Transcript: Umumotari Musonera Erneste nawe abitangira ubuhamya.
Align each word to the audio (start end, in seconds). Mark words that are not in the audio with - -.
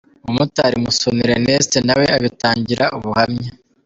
Umumotari 0.23 0.75
Musonera 0.83 1.33
Erneste 1.37 1.77
nawe 1.87 2.05
abitangira 2.17 2.85
ubuhamya. 2.97 3.49